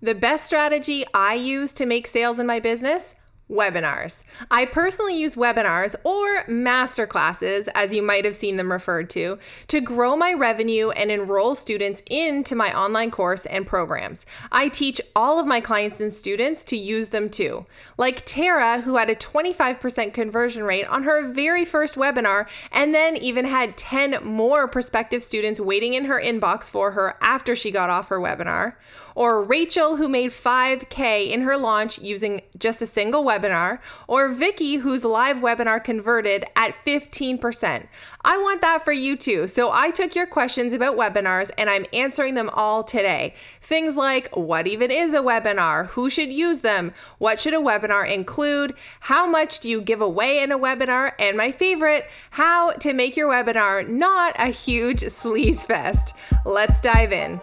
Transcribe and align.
The 0.00 0.14
best 0.14 0.46
strategy 0.46 1.04
I 1.12 1.34
use 1.34 1.74
to 1.74 1.86
make 1.86 2.06
sales 2.06 2.38
in 2.38 2.46
my 2.46 2.60
business 2.60 3.16
webinars. 3.50 4.24
I 4.50 4.66
personally 4.66 5.18
use 5.18 5.34
webinars 5.34 5.96
or 6.04 6.44
master 6.46 7.06
classes, 7.06 7.68
as 7.74 7.94
you 7.94 8.02
might 8.02 8.24
have 8.24 8.34
seen 8.34 8.56
them 8.56 8.70
referred 8.70 9.08
to, 9.10 9.38
to 9.68 9.80
grow 9.80 10.16
my 10.16 10.34
revenue 10.34 10.90
and 10.90 11.10
enroll 11.10 11.54
students 11.54 12.02
into 12.10 12.54
my 12.54 12.78
online 12.78 13.10
course 13.10 13.46
and 13.46 13.66
programs. 13.66 14.26
I 14.52 14.68
teach 14.68 15.00
all 15.16 15.40
of 15.40 15.46
my 15.46 15.60
clients 15.60 16.00
and 16.00 16.12
students 16.12 16.62
to 16.64 16.76
use 16.76 17.08
them 17.08 17.30
too. 17.30 17.64
Like 17.96 18.22
Tara, 18.26 18.82
who 18.82 18.96
had 18.96 19.08
a 19.08 19.16
25% 19.16 20.12
conversion 20.12 20.62
rate 20.62 20.86
on 20.86 21.02
her 21.04 21.26
very 21.26 21.64
first 21.64 21.94
webinar, 21.94 22.48
and 22.70 22.94
then 22.94 23.16
even 23.16 23.46
had 23.46 23.76
10 23.78 24.24
more 24.24 24.68
prospective 24.68 25.22
students 25.22 25.58
waiting 25.58 25.94
in 25.94 26.04
her 26.04 26.20
inbox 26.20 26.70
for 26.70 26.90
her 26.90 27.16
after 27.22 27.56
she 27.56 27.70
got 27.70 27.90
off 27.90 28.08
her 28.08 28.20
webinar 28.20 28.74
or 29.18 29.42
Rachel 29.42 29.96
who 29.96 30.08
made 30.08 30.30
5K 30.30 31.32
in 31.32 31.40
her 31.40 31.56
launch 31.56 31.98
using 31.98 32.40
just 32.56 32.80
a 32.82 32.86
single 32.86 33.24
webinar, 33.24 33.80
or 34.06 34.28
Vicki 34.28 34.76
whose 34.76 35.04
live 35.04 35.40
webinar 35.40 35.82
converted 35.82 36.44
at 36.54 36.72
15%. 36.86 37.88
I 38.24 38.38
want 38.38 38.60
that 38.60 38.84
for 38.84 38.92
you 38.92 39.16
too. 39.16 39.48
So 39.48 39.72
I 39.72 39.90
took 39.90 40.14
your 40.14 40.28
questions 40.28 40.72
about 40.72 40.96
webinars 40.96 41.50
and 41.58 41.68
I'm 41.68 41.84
answering 41.92 42.34
them 42.34 42.48
all 42.52 42.84
today. 42.84 43.34
Things 43.60 43.96
like 43.96 44.36
what 44.36 44.68
even 44.68 44.92
is 44.92 45.14
a 45.14 45.18
webinar? 45.18 45.88
Who 45.88 46.10
should 46.10 46.30
use 46.30 46.60
them? 46.60 46.92
What 47.18 47.40
should 47.40 47.54
a 47.54 47.56
webinar 47.56 48.08
include? 48.08 48.74
How 49.00 49.26
much 49.26 49.58
do 49.58 49.68
you 49.68 49.80
give 49.80 50.00
away 50.00 50.44
in 50.44 50.52
a 50.52 50.58
webinar? 50.58 51.10
And 51.18 51.36
my 51.36 51.50
favorite, 51.50 52.08
how 52.30 52.70
to 52.70 52.92
make 52.92 53.16
your 53.16 53.32
webinar 53.32 53.88
not 53.88 54.36
a 54.38 54.46
huge 54.46 55.00
sleaze 55.18 55.66
fest. 55.66 56.14
Let's 56.44 56.80
dive 56.80 57.12
in. 57.12 57.40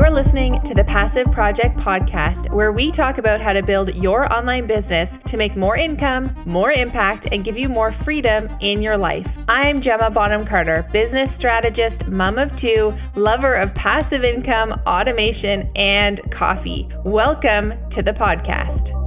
You're 0.00 0.10
listening 0.10 0.62
to 0.62 0.72
the 0.72 0.82
Passive 0.82 1.30
Project 1.30 1.78
Podcast, 1.78 2.50
where 2.54 2.72
we 2.72 2.90
talk 2.90 3.18
about 3.18 3.38
how 3.38 3.52
to 3.52 3.62
build 3.62 3.94
your 3.96 4.32
online 4.32 4.66
business 4.66 5.18
to 5.26 5.36
make 5.36 5.56
more 5.56 5.76
income, 5.76 6.34
more 6.46 6.70
impact, 6.70 7.26
and 7.30 7.44
give 7.44 7.58
you 7.58 7.68
more 7.68 7.92
freedom 7.92 8.48
in 8.60 8.80
your 8.80 8.96
life. 8.96 9.36
I'm 9.46 9.78
Gemma 9.78 10.10
Bonham 10.10 10.46
Carter, 10.46 10.88
business 10.90 11.34
strategist, 11.34 12.08
mom 12.08 12.38
of 12.38 12.56
two, 12.56 12.94
lover 13.14 13.52
of 13.52 13.74
passive 13.74 14.24
income, 14.24 14.72
automation, 14.86 15.70
and 15.76 16.18
coffee. 16.30 16.88
Welcome 17.04 17.74
to 17.90 18.00
the 18.00 18.14
podcast. 18.14 18.99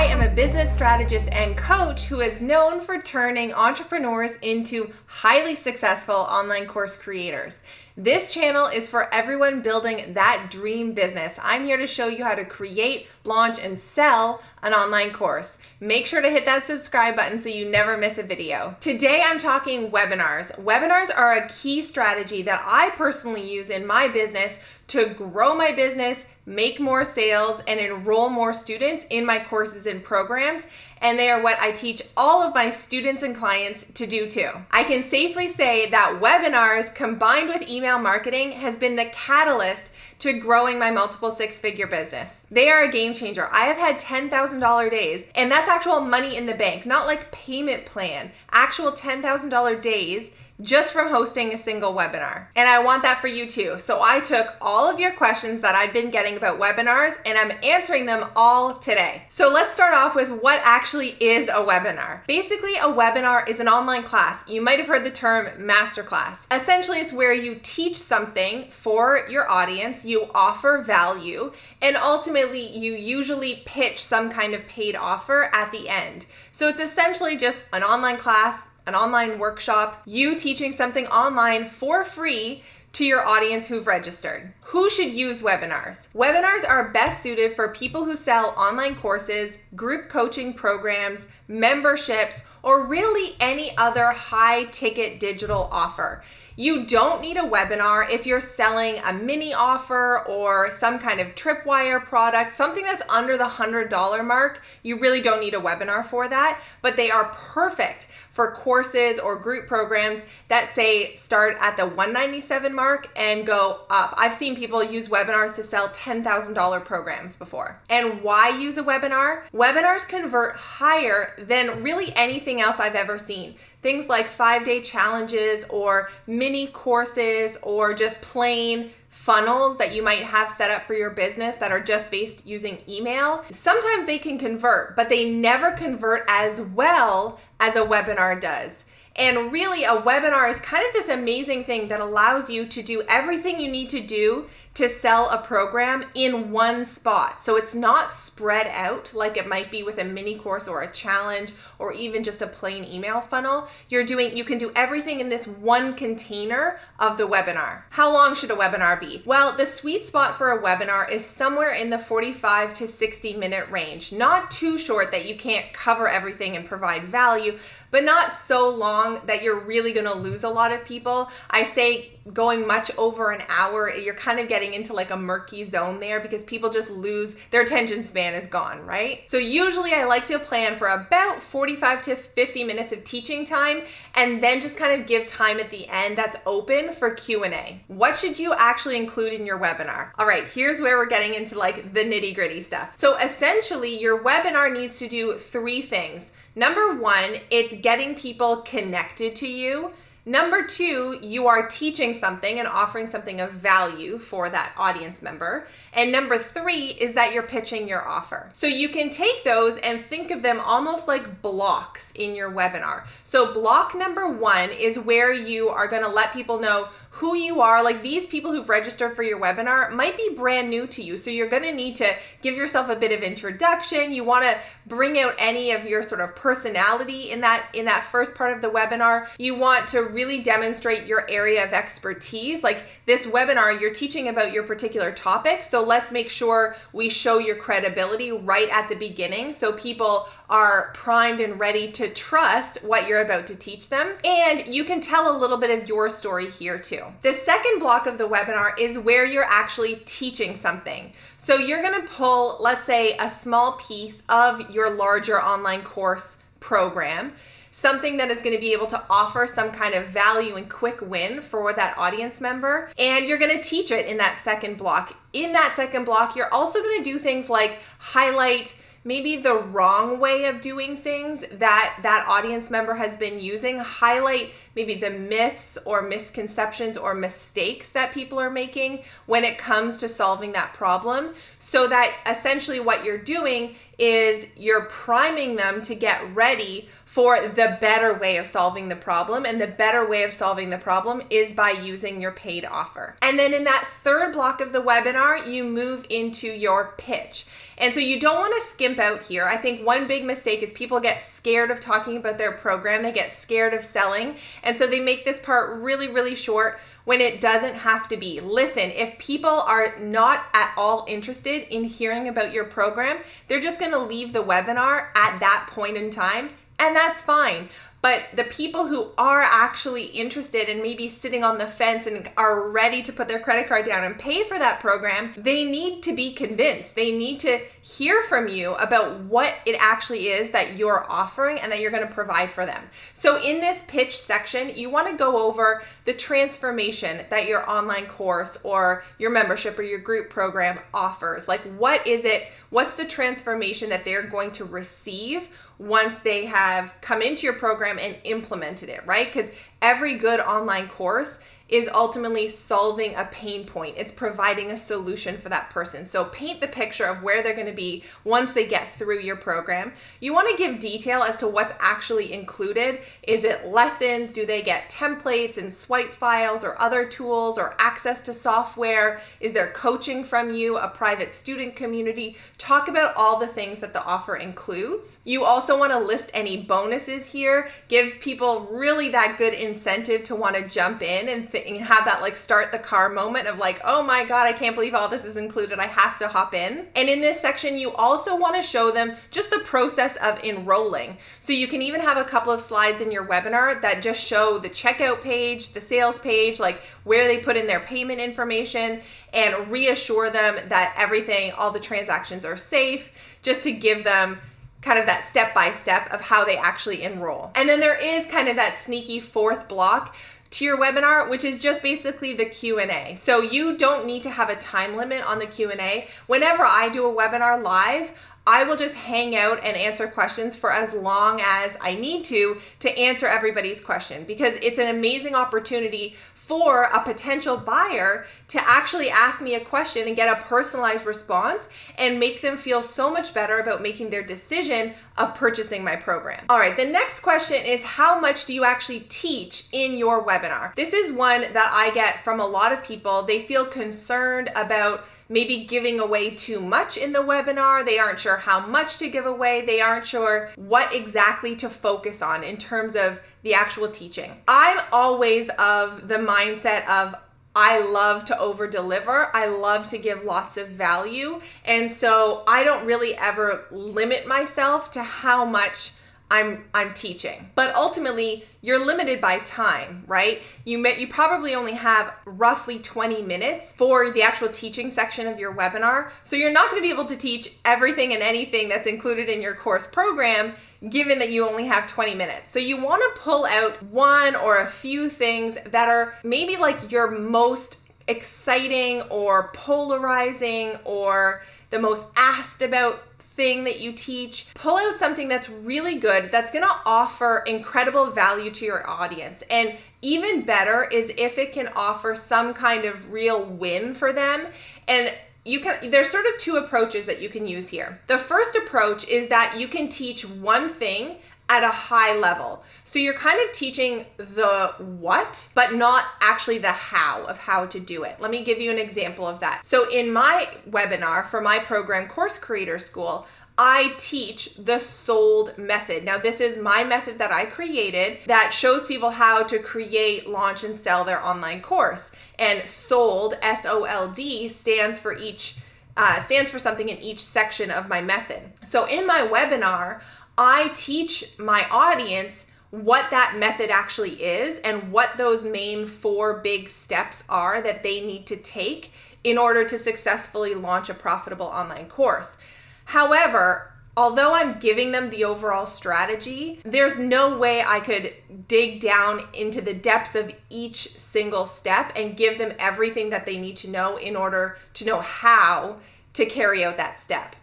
I 0.00 0.04
am 0.04 0.22
a 0.22 0.30
business 0.30 0.72
strategist 0.72 1.30
and 1.30 1.58
coach 1.58 2.06
who 2.06 2.22
is 2.22 2.40
known 2.40 2.80
for 2.80 3.02
turning 3.02 3.52
entrepreneurs 3.52 4.32
into 4.40 4.90
highly 5.04 5.54
successful 5.54 6.14
online 6.14 6.66
course 6.66 6.96
creators. 6.96 7.60
This 7.98 8.32
channel 8.32 8.64
is 8.64 8.88
for 8.88 9.12
everyone 9.12 9.60
building 9.60 10.14
that 10.14 10.46
dream 10.50 10.94
business. 10.94 11.38
I'm 11.42 11.66
here 11.66 11.76
to 11.76 11.86
show 11.86 12.06
you 12.06 12.24
how 12.24 12.34
to 12.34 12.46
create, 12.46 13.08
launch, 13.24 13.62
and 13.62 13.78
sell 13.78 14.40
an 14.62 14.72
online 14.72 15.12
course. 15.12 15.58
Make 15.80 16.06
sure 16.06 16.22
to 16.22 16.30
hit 16.30 16.46
that 16.46 16.64
subscribe 16.64 17.14
button 17.14 17.38
so 17.38 17.50
you 17.50 17.68
never 17.68 17.98
miss 17.98 18.16
a 18.16 18.22
video. 18.22 18.74
Today 18.80 19.22
I'm 19.22 19.38
talking 19.38 19.90
webinars. 19.90 20.58
Webinars 20.58 21.14
are 21.14 21.32
a 21.32 21.48
key 21.50 21.82
strategy 21.82 22.40
that 22.40 22.64
I 22.64 22.88
personally 22.96 23.46
use 23.46 23.68
in 23.68 23.86
my 23.86 24.08
business 24.08 24.58
to 24.86 25.10
grow 25.10 25.54
my 25.54 25.72
business 25.72 26.24
make 26.46 26.80
more 26.80 27.04
sales, 27.04 27.60
and 27.66 27.78
enroll 27.78 28.28
more 28.28 28.52
students 28.52 29.06
in 29.10 29.24
my 29.24 29.38
courses 29.38 29.86
and 29.86 30.02
programs. 30.02 30.62
And 31.00 31.18
they 31.18 31.30
are 31.30 31.42
what 31.42 31.58
I 31.60 31.72
teach 31.72 32.02
all 32.16 32.42
of 32.42 32.54
my 32.54 32.70
students 32.70 33.22
and 33.22 33.34
clients 33.34 33.86
to 33.94 34.06
do 34.06 34.28
too. 34.28 34.50
I 34.70 34.84
can 34.84 35.02
safely 35.02 35.48
say 35.48 35.88
that 35.90 36.20
webinars 36.20 36.94
combined 36.94 37.48
with 37.48 37.68
email 37.68 37.98
marketing 37.98 38.52
has 38.52 38.78
been 38.78 38.96
the 38.96 39.06
catalyst 39.06 39.94
to 40.20 40.34
growing 40.34 40.78
my 40.78 40.90
multiple 40.90 41.30
six 41.30 41.58
figure 41.58 41.86
business. 41.86 42.44
They 42.50 42.68
are 42.68 42.82
a 42.82 42.92
game 42.92 43.14
changer. 43.14 43.48
I 43.50 43.64
have 43.64 43.78
had 43.78 43.98
$10,000 43.98 44.90
days, 44.90 45.26
and 45.34 45.50
that's 45.50 45.68
actual 45.68 46.00
money 46.00 46.36
in 46.36 46.44
the 46.44 46.54
bank, 46.54 46.84
not 46.84 47.06
like 47.06 47.32
payment 47.32 47.86
plan, 47.86 48.30
actual 48.52 48.92
$10,000 48.92 49.80
days 49.80 50.30
just 50.62 50.92
from 50.92 51.08
hosting 51.08 51.52
a 51.52 51.58
single 51.58 51.94
webinar. 51.94 52.46
And 52.56 52.68
I 52.68 52.82
want 52.82 53.02
that 53.02 53.20
for 53.20 53.28
you 53.28 53.48
too. 53.48 53.78
So 53.78 54.02
I 54.02 54.20
took 54.20 54.54
all 54.60 54.90
of 54.90 55.00
your 55.00 55.12
questions 55.12 55.60
that 55.60 55.74
I've 55.74 55.92
been 55.92 56.10
getting 56.10 56.36
about 56.36 56.58
webinars 56.58 57.14
and 57.24 57.38
I'm 57.38 57.52
answering 57.62 58.06
them 58.06 58.28
all 58.36 58.78
today. 58.78 59.22
So 59.28 59.50
let's 59.50 59.72
start 59.72 59.94
off 59.94 60.14
with 60.14 60.30
what 60.30 60.60
actually 60.64 61.10
is 61.20 61.48
a 61.48 61.64
webinar. 61.64 62.26
Basically, 62.26 62.74
a 62.76 62.92
webinar 62.92 63.48
is 63.48 63.60
an 63.60 63.68
online 63.68 64.02
class. 64.02 64.46
You 64.48 64.60
might 64.60 64.78
have 64.78 64.88
heard 64.88 65.04
the 65.04 65.10
term 65.10 65.46
masterclass. 65.58 66.46
Essentially, 66.52 66.98
it's 66.98 67.12
where 67.12 67.32
you 67.32 67.58
teach 67.62 67.96
something 67.96 68.70
for 68.70 69.26
your 69.28 69.48
audience, 69.48 70.04
you 70.04 70.28
offer 70.34 70.82
value, 70.86 71.52
and 71.82 71.96
ultimately 71.96 72.66
you 72.76 72.94
usually 72.94 73.62
pitch 73.64 74.02
some 74.02 74.30
kind 74.30 74.54
of 74.54 74.66
paid 74.68 74.96
offer 74.96 75.50
at 75.52 75.72
the 75.72 75.88
end. 75.88 76.26
So 76.52 76.68
it's 76.68 76.80
essentially 76.80 77.36
just 77.36 77.62
an 77.72 77.82
online 77.82 78.18
class 78.18 78.60
an 78.90 78.96
online 78.96 79.38
workshop, 79.38 80.02
you 80.04 80.34
teaching 80.34 80.72
something 80.72 81.06
online 81.06 81.64
for 81.64 82.02
free 82.02 82.60
to 82.92 83.04
your 83.04 83.24
audience 83.24 83.68
who've 83.68 83.86
registered. 83.86 84.52
Who 84.62 84.90
should 84.90 85.12
use 85.12 85.42
webinars? 85.42 86.08
Webinars 86.12 86.68
are 86.68 86.88
best 86.88 87.22
suited 87.22 87.52
for 87.52 87.68
people 87.68 88.04
who 88.04 88.16
sell 88.16 88.52
online 88.56 88.96
courses, 88.96 89.58
group 89.76 90.08
coaching 90.08 90.52
programs, 90.52 91.28
memberships, 91.46 92.42
or 92.64 92.84
really 92.84 93.36
any 93.38 93.76
other 93.76 94.06
high 94.06 94.64
ticket 94.64 95.20
digital 95.20 95.68
offer. 95.70 96.24
You 96.56 96.84
don't 96.84 97.22
need 97.22 97.36
a 97.36 97.42
webinar 97.42 98.10
if 98.10 98.26
you're 98.26 98.40
selling 98.40 98.96
a 99.06 99.12
mini 99.12 99.54
offer 99.54 100.24
or 100.26 100.68
some 100.68 100.98
kind 100.98 101.20
of 101.20 101.28
tripwire 101.36 102.04
product, 102.04 102.56
something 102.56 102.82
that's 102.82 103.08
under 103.08 103.38
the 103.38 103.44
$100 103.44 104.26
mark. 104.26 104.62
You 104.82 104.98
really 104.98 105.22
don't 105.22 105.40
need 105.40 105.54
a 105.54 105.60
webinar 105.60 106.04
for 106.04 106.28
that, 106.28 106.60
but 106.82 106.96
they 106.96 107.10
are 107.10 107.26
perfect 107.32 108.08
for 108.40 108.52
courses 108.52 109.18
or 109.18 109.36
group 109.36 109.66
programs 109.66 110.22
that 110.48 110.74
say 110.74 111.14
start 111.16 111.58
at 111.60 111.76
the 111.76 111.84
197 111.84 112.74
mark 112.74 113.06
and 113.14 113.46
go 113.46 113.80
up. 113.90 114.14
I've 114.16 114.32
seen 114.32 114.56
people 114.56 114.82
use 114.82 115.10
webinars 115.10 115.56
to 115.56 115.62
sell 115.62 115.90
$10,000 115.90 116.84
programs 116.86 117.36
before. 117.36 117.78
And 117.90 118.22
why 118.22 118.48
use 118.48 118.78
a 118.78 118.82
webinar? 118.82 119.42
Webinars 119.52 120.08
convert 120.08 120.56
higher 120.56 121.34
than 121.36 121.82
really 121.82 122.14
anything 122.16 122.62
else 122.62 122.80
I've 122.80 122.94
ever 122.94 123.18
seen. 123.18 123.56
Things 123.82 124.08
like 124.08 124.28
5-day 124.28 124.82
challenges 124.82 125.64
or 125.70 126.10
mini 126.26 126.66
courses 126.68 127.58
or 127.62 127.94
just 127.94 128.20
plain 128.20 128.90
funnels 129.08 129.76
that 129.78 129.94
you 129.94 130.02
might 130.02 130.22
have 130.22 130.50
set 130.50 130.70
up 130.70 130.86
for 130.86 130.94
your 130.94 131.10
business 131.10 131.56
that 131.56 131.72
are 131.72 131.80
just 131.80 132.10
based 132.10 132.46
using 132.46 132.78
email, 132.88 133.44
sometimes 133.50 134.06
they 134.06 134.18
can 134.18 134.38
convert, 134.38 134.96
but 134.96 135.08
they 135.08 135.28
never 135.28 135.72
convert 135.72 136.24
as 136.28 136.60
well 136.60 137.38
as 137.58 137.76
a 137.76 137.80
webinar 137.80 138.40
does. 138.40 138.84
And 139.16 139.52
really, 139.52 139.84
a 139.84 140.00
webinar 140.00 140.50
is 140.50 140.60
kind 140.60 140.86
of 140.86 140.92
this 140.92 141.08
amazing 141.08 141.64
thing 141.64 141.88
that 141.88 142.00
allows 142.00 142.48
you 142.48 142.66
to 142.66 142.82
do 142.82 143.02
everything 143.08 143.60
you 143.60 143.70
need 143.70 143.90
to 143.90 144.00
do 144.00 144.46
to 144.72 144.88
sell 144.88 145.28
a 145.30 145.38
program 145.42 146.04
in 146.14 146.52
one 146.52 146.84
spot. 146.84 147.42
So 147.42 147.56
it's 147.56 147.74
not 147.74 148.10
spread 148.10 148.68
out 148.68 149.12
like 149.12 149.36
it 149.36 149.48
might 149.48 149.70
be 149.70 149.82
with 149.82 149.98
a 149.98 150.04
mini 150.04 150.36
course 150.36 150.68
or 150.68 150.82
a 150.82 150.92
challenge 150.92 151.52
or 151.78 151.92
even 151.92 152.22
just 152.22 152.40
a 152.40 152.46
plain 152.46 152.84
email 152.84 153.20
funnel. 153.20 153.68
You're 153.88 154.06
doing 154.06 154.36
you 154.36 154.44
can 154.44 154.58
do 154.58 154.70
everything 154.76 155.18
in 155.18 155.28
this 155.28 155.46
one 155.46 155.94
container 155.94 156.78
of 157.00 157.16
the 157.16 157.26
webinar. 157.26 157.82
How 157.90 158.12
long 158.12 158.34
should 158.34 158.52
a 158.52 158.56
webinar 158.56 159.00
be? 159.00 159.22
Well, 159.24 159.56
the 159.56 159.66
sweet 159.66 160.06
spot 160.06 160.38
for 160.38 160.52
a 160.52 160.62
webinar 160.62 161.10
is 161.10 161.24
somewhere 161.24 161.72
in 161.72 161.90
the 161.90 161.98
45 161.98 162.74
to 162.74 162.86
60 162.86 163.36
minute 163.36 163.68
range. 163.70 164.12
Not 164.12 164.52
too 164.52 164.78
short 164.78 165.10
that 165.10 165.26
you 165.26 165.36
can't 165.36 165.72
cover 165.72 166.08
everything 166.08 166.56
and 166.56 166.64
provide 166.64 167.04
value, 167.04 167.58
but 167.90 168.04
not 168.04 168.32
so 168.32 168.68
long 168.68 169.20
that 169.26 169.42
you're 169.42 169.64
really 169.64 169.92
going 169.92 170.06
to 170.06 170.14
lose 170.14 170.44
a 170.44 170.48
lot 170.48 170.70
of 170.70 170.84
people. 170.84 171.28
I 171.50 171.64
say 171.64 172.12
going 172.32 172.66
much 172.66 172.90
over 172.98 173.30
an 173.30 173.42
hour, 173.48 173.92
you're 173.94 174.14
kind 174.14 174.38
of 174.38 174.48
getting 174.48 174.74
into 174.74 174.92
like 174.92 175.10
a 175.10 175.16
murky 175.16 175.64
zone 175.64 175.98
there 175.98 176.20
because 176.20 176.44
people 176.44 176.70
just 176.70 176.90
lose 176.90 177.36
their 177.50 177.62
attention 177.62 178.02
span 178.02 178.34
is 178.34 178.46
gone, 178.46 178.84
right? 178.84 179.28
So 179.28 179.38
usually 179.38 179.92
I 179.92 180.04
like 180.04 180.26
to 180.28 180.38
plan 180.38 180.76
for 180.76 180.88
about 180.88 181.40
45 181.40 182.02
to 182.02 182.16
50 182.16 182.64
minutes 182.64 182.92
of 182.92 183.04
teaching 183.04 183.44
time 183.44 183.82
and 184.14 184.42
then 184.42 184.60
just 184.60 184.76
kind 184.76 185.00
of 185.00 185.06
give 185.06 185.26
time 185.26 185.58
at 185.60 185.70
the 185.70 185.88
end 185.88 186.18
that's 186.18 186.36
open 186.46 186.92
for 186.92 187.10
Q&A. 187.14 187.80
What 187.88 188.16
should 188.16 188.38
you 188.38 188.52
actually 188.54 188.96
include 188.96 189.32
in 189.32 189.46
your 189.46 189.58
webinar? 189.58 190.10
All 190.18 190.26
right, 190.26 190.46
here's 190.46 190.80
where 190.80 190.98
we're 190.98 191.06
getting 191.06 191.34
into 191.34 191.58
like 191.58 191.92
the 191.94 192.00
nitty-gritty 192.00 192.62
stuff. 192.62 192.96
So 192.96 193.16
essentially 193.18 193.98
your 193.98 194.22
webinar 194.22 194.72
needs 194.72 194.98
to 194.98 195.08
do 195.08 195.34
three 195.36 195.82
things. 195.82 196.30
Number 196.56 196.96
one, 196.96 197.36
it's 197.50 197.76
getting 197.80 198.14
people 198.14 198.62
connected 198.62 199.36
to 199.36 199.48
you. 199.48 199.92
Number 200.26 200.66
two, 200.66 201.18
you 201.22 201.46
are 201.46 201.66
teaching 201.66 202.18
something 202.18 202.58
and 202.58 202.68
offering 202.68 203.06
something 203.06 203.40
of 203.40 203.52
value 203.52 204.18
for 204.18 204.50
that 204.50 204.72
audience 204.76 205.22
member. 205.22 205.66
And 205.94 206.12
number 206.12 206.38
three 206.38 206.88
is 207.00 207.14
that 207.14 207.32
you're 207.32 207.42
pitching 207.42 207.88
your 207.88 208.06
offer. 208.06 208.50
So 208.52 208.66
you 208.66 208.90
can 208.90 209.08
take 209.08 209.44
those 209.44 209.78
and 209.78 209.98
think 209.98 210.30
of 210.30 210.42
them 210.42 210.60
almost 210.60 211.08
like 211.08 211.40
blocks 211.40 212.12
in 212.12 212.34
your 212.34 212.50
webinar. 212.50 213.04
So, 213.24 213.52
block 213.54 213.94
number 213.94 214.28
one 214.28 214.70
is 214.70 214.98
where 214.98 215.32
you 215.32 215.68
are 215.68 215.88
going 215.88 216.02
to 216.02 216.08
let 216.08 216.32
people 216.32 216.60
know 216.60 216.88
who 217.12 217.34
you 217.34 217.60
are. 217.60 217.82
Like 217.82 218.02
these 218.02 218.26
people 218.26 218.52
who've 218.52 218.68
registered 218.68 219.16
for 219.16 219.22
your 219.22 219.40
webinar 219.40 219.92
might 219.92 220.16
be 220.16 220.34
brand 220.36 220.70
new 220.70 220.86
to 220.88 221.02
you. 221.02 221.18
So 221.18 221.30
you're 221.30 221.48
going 221.48 221.64
to 221.64 221.74
need 221.74 221.96
to 221.96 222.08
give 222.40 222.54
yourself 222.54 222.88
a 222.88 222.96
bit 222.96 223.10
of 223.10 223.22
introduction. 223.22 224.12
You 224.12 224.22
want 224.22 224.44
to 224.44 224.56
bring 224.86 225.18
out 225.18 225.34
any 225.38 225.72
of 225.72 225.84
your 225.84 226.04
sort 226.04 226.20
of 226.20 226.36
personality 226.36 227.32
in 227.32 227.40
that 227.40 227.68
in 227.74 227.84
that 227.86 228.04
first 228.04 228.36
part 228.36 228.54
of 228.54 228.62
the 228.62 228.70
webinar. 228.70 229.26
You 229.38 229.56
want 229.56 229.88
to 229.88 230.02
really 230.04 230.40
demonstrate 230.42 231.06
your 231.06 231.28
area 231.28 231.64
of 231.64 231.72
expertise. 231.72 232.62
Like 232.62 232.84
this 233.06 233.26
webinar, 233.26 233.80
you're 233.80 233.92
teaching 233.92 234.28
about 234.28 234.52
your 234.52 234.62
particular 234.62 235.10
topic. 235.10 235.64
So 235.64 235.82
let's 235.82 236.12
make 236.12 236.30
sure 236.30 236.76
we 236.92 237.08
show 237.08 237.38
your 237.38 237.56
credibility 237.56 238.30
right 238.30 238.68
at 238.70 238.88
the 238.88 238.94
beginning 238.94 239.52
so 239.52 239.72
people 239.72 240.28
are 240.50 240.90
primed 240.92 241.40
and 241.40 241.58
ready 241.58 241.90
to 241.92 242.12
trust 242.12 242.84
what 242.84 243.08
you're 243.08 243.22
about 243.22 243.46
to 243.46 243.56
teach 243.56 243.88
them. 243.88 244.12
And 244.24 244.74
you 244.74 244.84
can 244.84 245.00
tell 245.00 245.34
a 245.34 245.38
little 245.38 245.56
bit 245.56 245.70
of 245.70 245.88
your 245.88 246.10
story 246.10 246.50
here 246.50 246.78
too. 246.78 247.04
The 247.22 247.32
second 247.32 247.78
block 247.78 248.06
of 248.06 248.18
the 248.18 248.28
webinar 248.28 248.78
is 248.78 248.98
where 248.98 249.24
you're 249.24 249.44
actually 249.44 250.02
teaching 250.04 250.56
something. 250.56 251.12
So 251.36 251.54
you're 251.56 251.82
gonna 251.82 252.06
pull, 252.06 252.58
let's 252.60 252.84
say, 252.84 253.16
a 253.18 253.30
small 253.30 253.78
piece 253.78 254.22
of 254.28 254.70
your 254.70 254.90
larger 254.90 255.40
online 255.40 255.82
course 255.82 256.36
program 256.58 257.32
something 257.80 258.18
that 258.18 258.30
is 258.30 258.42
going 258.42 258.54
to 258.54 258.60
be 258.60 258.74
able 258.74 258.86
to 258.86 259.02
offer 259.08 259.46
some 259.46 259.70
kind 259.72 259.94
of 259.94 260.06
value 260.06 260.56
and 260.56 260.68
quick 260.68 261.00
win 261.00 261.40
for 261.40 261.72
that 261.72 261.96
audience 261.96 262.38
member. 262.40 262.90
And 262.98 263.26
you're 263.26 263.38
going 263.38 263.56
to 263.56 263.62
teach 263.62 263.90
it 263.90 264.06
in 264.06 264.18
that 264.18 264.38
second 264.42 264.76
block. 264.76 265.16
In 265.32 265.54
that 265.54 265.72
second 265.76 266.04
block, 266.04 266.36
you're 266.36 266.52
also 266.52 266.80
going 266.80 267.02
to 267.02 267.10
do 267.10 267.18
things 267.18 267.48
like 267.48 267.78
highlight 267.98 268.76
maybe 269.04 269.36
the 269.36 269.54
wrong 269.54 270.18
way 270.20 270.44
of 270.46 270.60
doing 270.60 270.96
things 270.96 271.44
that 271.52 271.98
that 272.02 272.26
audience 272.28 272.70
member 272.70 272.94
has 272.94 273.16
been 273.16 273.40
using 273.40 273.78
highlight 273.78 274.52
maybe 274.74 274.94
the 274.94 275.10
myths 275.10 275.78
or 275.84 276.02
misconceptions 276.02 276.96
or 276.96 277.14
mistakes 277.14 277.90
that 277.90 278.12
people 278.12 278.38
are 278.38 278.50
making 278.50 279.02
when 279.26 279.44
it 279.44 279.58
comes 279.58 279.98
to 279.98 280.08
solving 280.08 280.52
that 280.52 280.72
problem 280.74 281.34
so 281.58 281.88
that 281.88 282.14
essentially 282.26 282.80
what 282.80 283.04
you're 283.04 283.18
doing 283.18 283.74
is 283.98 284.48
you're 284.56 284.86
priming 284.86 285.56
them 285.56 285.82
to 285.82 285.94
get 285.94 286.22
ready 286.34 286.88
for 287.04 287.40
the 287.40 287.76
better 287.80 288.14
way 288.14 288.36
of 288.36 288.46
solving 288.46 288.88
the 288.88 288.96
problem. 288.96 289.44
And 289.44 289.60
the 289.60 289.66
better 289.66 290.08
way 290.08 290.22
of 290.22 290.32
solving 290.32 290.70
the 290.70 290.78
problem 290.78 291.22
is 291.28 291.54
by 291.54 291.72
using 291.72 292.20
your 292.20 292.30
paid 292.30 292.64
offer. 292.64 293.16
And 293.20 293.38
then 293.38 293.52
in 293.52 293.64
that 293.64 293.84
third 293.88 294.32
block 294.32 294.60
of 294.60 294.72
the 294.72 294.80
webinar, 294.80 295.52
you 295.52 295.64
move 295.64 296.06
into 296.08 296.46
your 296.46 296.94
pitch. 296.98 297.46
And 297.76 297.92
so 297.92 297.98
you 297.98 298.20
don't 298.20 298.38
want 298.38 298.54
to 298.54 298.68
skimp 298.68 298.98
out 298.98 299.22
here. 299.22 299.44
I 299.44 299.56
think 299.56 299.84
one 299.84 300.06
big 300.06 300.24
mistake 300.24 300.62
is 300.62 300.70
people 300.72 301.00
get 301.00 301.22
scared 301.22 301.70
of 301.70 301.80
talking 301.80 302.16
about 302.16 302.38
their 302.38 302.52
program, 302.52 303.02
they 303.02 303.10
get 303.10 303.32
scared 303.32 303.74
of 303.74 303.82
selling. 303.82 304.36
And 304.62 304.76
so 304.76 304.86
they 304.86 305.00
make 305.00 305.24
this 305.24 305.40
part 305.40 305.80
really, 305.80 306.08
really 306.08 306.34
short 306.34 306.78
when 307.04 307.20
it 307.20 307.40
doesn't 307.40 307.74
have 307.74 308.08
to 308.08 308.16
be. 308.16 308.40
Listen, 308.40 308.90
if 308.90 309.18
people 309.18 309.48
are 309.48 309.98
not 309.98 310.44
at 310.54 310.74
all 310.76 311.04
interested 311.08 311.66
in 311.74 311.84
hearing 311.84 312.28
about 312.28 312.52
your 312.52 312.64
program, 312.64 313.18
they're 313.48 313.60
just 313.60 313.80
going 313.80 313.92
to 313.92 313.98
leave 313.98 314.32
the 314.32 314.44
webinar 314.44 315.08
at 315.14 315.40
that 315.40 315.68
point 315.70 315.96
in 315.96 316.10
time 316.10 316.50
and 316.80 316.96
that's 316.96 317.20
fine. 317.20 317.68
But 318.02 318.28
the 318.34 318.44
people 318.44 318.86
who 318.86 319.10
are 319.18 319.42
actually 319.42 320.04
interested 320.04 320.70
and 320.70 320.82
maybe 320.82 321.10
sitting 321.10 321.44
on 321.44 321.58
the 321.58 321.66
fence 321.66 322.06
and 322.06 322.30
are 322.36 322.70
ready 322.70 323.02
to 323.02 323.12
put 323.12 323.28
their 323.28 323.40
credit 323.40 323.68
card 323.68 323.84
down 323.84 324.04
and 324.04 324.18
pay 324.18 324.44
for 324.44 324.58
that 324.58 324.80
program, 324.80 325.34
they 325.36 325.64
need 325.64 326.02
to 326.04 326.14
be 326.14 326.32
convinced. 326.32 326.94
They 326.94 327.12
need 327.12 327.40
to 327.40 327.60
hear 327.82 328.22
from 328.22 328.48
you 328.48 328.74
about 328.76 329.20
what 329.20 329.54
it 329.66 329.76
actually 329.78 330.28
is 330.28 330.50
that 330.52 330.76
you're 330.76 331.10
offering 331.10 331.58
and 331.58 331.70
that 331.70 331.80
you're 331.80 331.90
going 331.90 332.06
to 332.06 332.14
provide 332.14 332.50
for 332.50 332.64
them. 332.64 332.82
So, 333.12 333.36
in 333.42 333.60
this 333.60 333.84
pitch 333.86 334.16
section, 334.16 334.74
you 334.74 334.88
want 334.88 335.08
to 335.08 335.16
go 335.16 335.46
over 335.46 335.82
the 336.06 336.14
transformation 336.14 337.24
that 337.28 337.46
your 337.46 337.68
online 337.68 338.06
course 338.06 338.56
or 338.64 339.04
your 339.18 339.30
membership 339.30 339.78
or 339.78 339.82
your 339.82 339.98
group 339.98 340.30
program 340.30 340.78
offers. 340.94 341.48
Like, 341.48 341.60
what 341.76 342.06
is 342.06 342.24
it? 342.24 342.48
What's 342.70 342.94
the 342.94 343.06
transformation 343.06 343.90
that 343.90 344.04
they're 344.04 344.22
going 344.22 344.52
to 344.52 344.64
receive? 344.64 345.48
Once 345.80 346.18
they 346.18 346.44
have 346.44 346.94
come 347.00 347.22
into 347.22 347.44
your 347.44 347.54
program 347.54 347.98
and 347.98 348.14
implemented 348.24 348.90
it, 348.90 349.00
right? 349.06 349.32
Because 349.32 349.50
every 349.80 350.14
good 350.14 350.38
online 350.38 350.86
course 350.88 351.40
is 351.70 351.88
ultimately 351.88 352.48
solving 352.48 353.14
a 353.14 353.24
pain 353.26 353.64
point. 353.64 353.94
It's 353.96 354.12
providing 354.12 354.72
a 354.72 354.76
solution 354.76 355.36
for 355.36 355.48
that 355.48 355.70
person. 355.70 356.04
So 356.04 356.24
paint 356.26 356.60
the 356.60 356.66
picture 356.66 357.06
of 357.06 357.22
where 357.22 357.42
they're 357.42 357.54
going 357.54 357.66
to 357.66 357.72
be 357.72 358.04
once 358.24 358.52
they 358.52 358.66
get 358.66 358.90
through 358.90 359.20
your 359.20 359.36
program. 359.36 359.92
You 360.18 360.34
want 360.34 360.50
to 360.50 360.56
give 360.56 360.80
detail 360.80 361.22
as 361.22 361.36
to 361.38 361.48
what's 361.48 361.72
actually 361.78 362.32
included. 362.32 363.00
Is 363.22 363.44
it 363.44 363.68
lessons? 363.68 364.32
Do 364.32 364.44
they 364.44 364.62
get 364.62 364.90
templates 364.90 365.58
and 365.58 365.72
swipe 365.72 366.12
files 366.12 366.64
or 366.64 366.78
other 366.80 367.06
tools 367.06 367.56
or 367.56 367.76
access 367.78 368.20
to 368.22 368.34
software? 368.34 369.20
Is 369.38 369.52
there 369.52 369.70
coaching 369.72 370.24
from 370.24 370.52
you, 370.52 370.76
a 370.76 370.88
private 370.88 371.32
student 371.32 371.76
community? 371.76 372.36
Talk 372.58 372.88
about 372.88 373.14
all 373.16 373.38
the 373.38 373.46
things 373.46 373.80
that 373.80 373.92
the 373.92 374.04
offer 374.04 374.36
includes. 374.36 375.20
You 375.24 375.44
also 375.44 375.78
want 375.78 375.92
to 375.92 375.98
list 376.00 376.30
any 376.34 376.62
bonuses 376.62 377.30
here. 377.30 377.68
Give 377.86 378.18
people 378.18 378.66
really 378.72 379.10
that 379.10 379.38
good 379.38 379.54
incentive 379.54 380.24
to 380.24 380.34
want 380.34 380.56
to 380.56 380.66
jump 380.66 381.02
in 381.02 381.28
and 381.28 381.48
fit 381.48 381.59
and 381.66 381.76
you 381.76 381.84
have 381.84 382.04
that 382.04 382.20
like 382.20 382.36
start 382.36 382.72
the 382.72 382.78
car 382.78 383.08
moment 383.08 383.46
of 383.46 383.58
like, 383.58 383.80
oh 383.84 384.02
my 384.02 384.24
God, 384.24 384.46
I 384.46 384.52
can't 384.52 384.74
believe 384.74 384.94
all 384.94 385.08
this 385.08 385.24
is 385.24 385.36
included. 385.36 385.78
I 385.78 385.86
have 385.86 386.18
to 386.18 386.28
hop 386.28 386.54
in. 386.54 386.86
And 386.94 387.08
in 387.08 387.20
this 387.20 387.40
section, 387.40 387.78
you 387.78 387.92
also 387.92 388.36
want 388.36 388.56
to 388.56 388.62
show 388.62 388.90
them 388.90 389.16
just 389.30 389.50
the 389.50 389.60
process 389.60 390.16
of 390.16 390.42
enrolling. 390.44 391.16
So 391.40 391.52
you 391.52 391.68
can 391.68 391.82
even 391.82 392.00
have 392.00 392.16
a 392.16 392.24
couple 392.24 392.52
of 392.52 392.60
slides 392.60 393.00
in 393.00 393.10
your 393.10 393.26
webinar 393.26 393.80
that 393.80 394.02
just 394.02 394.24
show 394.24 394.58
the 394.58 394.70
checkout 394.70 395.22
page, 395.22 395.72
the 395.72 395.80
sales 395.80 396.18
page, 396.18 396.60
like 396.60 396.82
where 397.04 397.26
they 397.26 397.38
put 397.38 397.56
in 397.56 397.66
their 397.66 397.80
payment 397.80 398.20
information 398.20 399.00
and 399.32 399.70
reassure 399.70 400.30
them 400.30 400.56
that 400.68 400.94
everything, 400.96 401.52
all 401.52 401.70
the 401.70 401.80
transactions 401.80 402.44
are 402.44 402.56
safe, 402.56 403.12
just 403.42 403.64
to 403.64 403.72
give 403.72 404.04
them 404.04 404.38
kind 404.82 404.98
of 404.98 405.06
that 405.06 405.24
step 405.24 405.54
by 405.54 405.72
step 405.72 406.10
of 406.10 406.20
how 406.20 406.44
they 406.44 406.56
actually 406.56 407.02
enroll. 407.02 407.50
And 407.54 407.68
then 407.68 407.80
there 407.80 407.98
is 407.98 408.26
kind 408.26 408.48
of 408.48 408.56
that 408.56 408.78
sneaky 408.78 409.20
fourth 409.20 409.68
block 409.68 410.16
to 410.50 410.64
your 410.64 410.76
webinar 410.78 411.28
which 411.28 411.44
is 411.44 411.58
just 411.58 411.82
basically 411.82 412.32
the 412.32 412.44
q&a 412.44 413.14
so 413.16 413.40
you 413.40 413.76
don't 413.76 414.04
need 414.04 414.22
to 414.22 414.30
have 414.30 414.48
a 414.48 414.56
time 414.56 414.96
limit 414.96 415.24
on 415.24 415.38
the 415.38 415.46
q&a 415.46 416.06
whenever 416.26 416.64
i 416.64 416.88
do 416.88 417.06
a 417.06 417.14
webinar 417.14 417.62
live 417.62 418.12
I 418.46 418.64
will 418.64 418.76
just 418.76 418.96
hang 418.96 419.36
out 419.36 419.60
and 419.62 419.76
answer 419.76 420.08
questions 420.08 420.56
for 420.56 420.72
as 420.72 420.94
long 420.94 421.40
as 421.42 421.76
I 421.80 421.94
need 421.94 422.24
to 422.24 422.56
to 422.80 422.98
answer 422.98 423.26
everybody's 423.26 423.80
question 423.80 424.24
because 424.24 424.56
it's 424.62 424.78
an 424.78 424.88
amazing 424.88 425.34
opportunity 425.34 426.16
for 426.50 426.82
a 426.82 427.00
potential 427.04 427.56
buyer 427.56 428.26
to 428.48 428.60
actually 428.68 429.08
ask 429.08 429.40
me 429.40 429.54
a 429.54 429.60
question 429.60 430.08
and 430.08 430.16
get 430.16 430.26
a 430.28 430.42
personalized 430.42 431.06
response 431.06 431.68
and 431.96 432.18
make 432.18 432.40
them 432.40 432.56
feel 432.56 432.82
so 432.82 433.08
much 433.08 433.32
better 433.32 433.60
about 433.60 433.80
making 433.80 434.10
their 434.10 434.24
decision 434.24 434.92
of 435.16 435.32
purchasing 435.36 435.84
my 435.84 435.94
program. 435.94 436.44
All 436.48 436.58
right, 436.58 436.76
the 436.76 436.84
next 436.84 437.20
question 437.20 437.64
is 437.64 437.84
how 437.84 438.18
much 438.18 438.46
do 438.46 438.52
you 438.52 438.64
actually 438.64 439.06
teach 439.08 439.68
in 439.70 439.96
your 439.96 440.26
webinar? 440.26 440.74
This 440.74 440.92
is 440.92 441.12
one 441.12 441.42
that 441.52 441.70
I 441.72 441.92
get 441.94 442.24
from 442.24 442.40
a 442.40 442.46
lot 442.46 442.72
of 442.72 442.82
people. 442.82 443.22
They 443.22 443.42
feel 443.42 443.64
concerned 443.64 444.50
about 444.56 445.04
maybe 445.30 445.64
giving 445.64 446.00
away 446.00 446.30
too 446.32 446.60
much 446.60 446.98
in 446.98 447.12
the 447.12 447.20
webinar. 447.20 447.84
They 447.84 447.98
aren't 447.98 448.20
sure 448.20 448.36
how 448.36 448.66
much 448.66 448.98
to 448.98 449.08
give 449.08 449.24
away. 449.24 449.64
They 449.64 449.80
aren't 449.80 450.04
sure 450.04 450.50
what 450.56 450.94
exactly 450.94 451.56
to 451.56 451.70
focus 451.70 452.20
on 452.20 452.44
in 452.44 452.58
terms 452.58 452.96
of 452.96 453.18
the 453.42 453.54
actual 453.54 453.88
teaching. 453.88 454.30
I'm 454.46 454.78
always 454.92 455.48
of 455.50 456.08
the 456.08 456.16
mindset 456.16 456.86
of 456.88 457.14
I 457.54 457.80
love 457.80 458.26
to 458.26 458.38
over 458.38 458.66
deliver. 458.66 459.34
I 459.34 459.46
love 459.46 459.86
to 459.88 459.98
give 459.98 460.24
lots 460.24 460.56
of 460.56 460.68
value. 460.68 461.40
And 461.64 461.90
so 461.90 462.44
I 462.46 462.64
don't 462.64 462.86
really 462.86 463.16
ever 463.16 463.66
limit 463.70 464.26
myself 464.26 464.90
to 464.92 465.02
how 465.02 465.44
much 465.44 465.92
I'm 466.30 466.64
I'm 466.72 466.94
teaching. 466.94 467.50
But 467.54 467.74
ultimately, 467.74 468.44
you're 468.62 468.84
limited 468.84 469.20
by 469.20 469.40
time, 469.40 470.04
right? 470.06 470.42
You 470.64 470.78
may, 470.78 470.98
you 470.98 471.08
probably 471.08 471.54
only 471.54 471.72
have 471.72 472.14
roughly 472.24 472.78
20 472.78 473.22
minutes 473.22 473.72
for 473.72 474.10
the 474.10 474.22
actual 474.22 474.48
teaching 474.48 474.90
section 474.90 475.26
of 475.26 475.38
your 475.38 475.54
webinar. 475.54 476.10
So 476.24 476.36
you're 476.36 476.52
not 476.52 476.70
going 476.70 476.82
to 476.82 476.86
be 476.86 476.92
able 476.92 477.06
to 477.06 477.16
teach 477.16 477.56
everything 477.64 478.12
and 478.14 478.22
anything 478.22 478.68
that's 478.68 478.86
included 478.86 479.28
in 479.28 479.42
your 479.42 479.54
course 479.54 479.86
program 479.86 480.54
given 480.88 481.18
that 481.18 481.30
you 481.30 481.46
only 481.46 481.66
have 481.66 481.86
20 481.86 482.14
minutes. 482.14 482.52
So 482.52 482.58
you 482.58 482.78
want 482.78 483.02
to 483.02 483.20
pull 483.20 483.44
out 483.44 483.82
one 483.84 484.34
or 484.36 484.58
a 484.58 484.66
few 484.66 485.10
things 485.10 485.58
that 485.66 485.88
are 485.88 486.14
maybe 486.24 486.56
like 486.56 486.90
your 486.90 487.10
most 487.10 487.90
exciting 488.08 489.02
or 489.02 489.50
polarizing 489.52 490.76
or 490.84 491.42
the 491.70 491.78
most 491.78 492.10
asked 492.16 492.62
about 492.62 493.02
thing 493.40 493.64
that 493.64 493.80
you 493.80 493.90
teach. 493.92 494.52
Pull 494.52 494.76
out 494.76 494.96
something 494.96 495.26
that's 495.26 495.48
really 495.48 495.98
good, 495.98 496.30
that's 496.30 496.52
gonna 496.52 496.76
offer 496.84 497.42
incredible 497.46 498.04
value 498.04 498.50
to 498.50 498.66
your 498.66 498.86
audience. 498.86 499.42
And 499.48 499.76
even 500.02 500.42
better 500.42 500.84
is 500.84 501.10
if 501.16 501.38
it 501.38 501.54
can 501.54 501.68
offer 501.68 502.14
some 502.14 502.52
kind 502.52 502.84
of 502.84 503.10
real 503.10 503.42
win 503.46 503.94
for 503.94 504.12
them. 504.12 504.46
And 504.88 505.14
you 505.46 505.60
can 505.60 505.90
there's 505.90 506.10
sort 506.10 506.26
of 506.26 506.36
two 506.36 506.56
approaches 506.56 507.06
that 507.06 507.22
you 507.22 507.30
can 507.30 507.46
use 507.46 507.70
here. 507.70 507.98
The 508.08 508.18
first 508.18 508.56
approach 508.56 509.08
is 509.08 509.28
that 509.28 509.58
you 509.58 509.68
can 509.68 509.88
teach 509.88 510.28
one 510.28 510.68
thing 510.68 511.16
at 511.50 511.64
a 511.64 511.68
high 511.68 512.14
level. 512.16 512.62
So 512.84 513.00
you're 513.00 513.12
kind 513.12 513.40
of 513.44 513.52
teaching 513.52 514.06
the 514.16 514.72
what, 514.78 515.50
but 515.54 515.74
not 515.74 516.04
actually 516.20 516.58
the 516.58 516.70
how 516.70 517.24
of 517.24 517.38
how 517.38 517.66
to 517.66 517.80
do 517.80 518.04
it. 518.04 518.20
Let 518.20 518.30
me 518.30 518.44
give 518.44 518.60
you 518.60 518.70
an 518.70 518.78
example 518.78 519.26
of 519.26 519.40
that. 519.40 519.66
So 519.66 519.90
in 519.90 520.12
my 520.12 520.48
webinar 520.70 521.26
for 521.26 521.40
my 521.40 521.58
program 521.58 522.08
Course 522.08 522.38
Creator 522.38 522.78
School, 522.78 523.26
I 523.58 523.92
teach 523.98 524.54
the 524.54 524.78
sold 524.78 525.58
method. 525.58 526.04
Now, 526.04 526.18
this 526.18 526.40
is 526.40 526.56
my 526.56 526.84
method 526.84 527.18
that 527.18 527.32
I 527.32 527.44
created 527.46 528.18
that 528.26 528.54
shows 528.54 528.86
people 528.86 529.10
how 529.10 529.42
to 529.42 529.58
create, 529.58 530.28
launch, 530.28 530.62
and 530.64 530.78
sell 530.78 531.04
their 531.04 531.22
online 531.22 531.60
course. 531.60 532.12
And 532.38 532.66
sold, 532.70 533.36
S 533.42 533.66
O 533.66 533.84
L 533.84 534.08
D, 534.12 534.48
stands 534.48 534.98
for 535.00 535.14
each. 535.18 535.58
Uh, 535.96 536.20
stands 536.20 536.50
for 536.50 536.58
something 536.58 536.88
in 536.88 536.96
each 536.98 537.20
section 537.20 537.70
of 537.70 537.88
my 537.88 538.00
method. 538.00 538.40
So 538.64 538.86
in 538.86 539.06
my 539.06 539.22
webinar, 539.34 540.00
I 540.42 540.70
teach 540.74 541.38
my 541.38 541.68
audience 541.70 542.46
what 542.70 543.10
that 543.10 543.36
method 543.36 543.68
actually 543.68 544.22
is 544.22 544.56
and 544.60 544.90
what 544.90 545.18
those 545.18 545.44
main 545.44 545.84
four 545.84 546.38
big 546.38 546.66
steps 546.70 547.24
are 547.28 547.60
that 547.60 547.82
they 547.82 548.00
need 548.00 548.26
to 548.28 548.38
take 548.38 548.90
in 549.22 549.36
order 549.36 549.66
to 549.66 549.78
successfully 549.78 550.54
launch 550.54 550.88
a 550.88 550.94
profitable 550.94 551.44
online 551.44 551.88
course. 551.88 552.38
However, 552.86 553.70
although 553.98 554.32
I'm 554.32 554.58
giving 554.60 554.92
them 554.92 555.10
the 555.10 555.24
overall 555.24 555.66
strategy, 555.66 556.62
there's 556.64 556.98
no 556.98 557.36
way 557.36 557.62
I 557.62 557.80
could 557.80 558.14
dig 558.48 558.80
down 558.80 559.22
into 559.34 559.60
the 559.60 559.74
depths 559.74 560.14
of 560.14 560.32
each 560.48 560.88
single 560.88 561.44
step 561.44 561.92
and 561.94 562.16
give 562.16 562.38
them 562.38 562.54
everything 562.58 563.10
that 563.10 563.26
they 563.26 563.36
need 563.36 563.58
to 563.58 563.68
know 563.68 563.98
in 563.98 564.16
order 564.16 564.56
to 564.72 564.86
know 564.86 565.02
how 565.02 565.76
to 566.14 566.24
carry 566.24 566.64
out 566.64 566.78
that 566.78 566.98
step. 566.98 567.36